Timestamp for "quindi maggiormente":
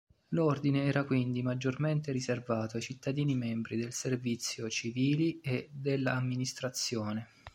1.03-2.11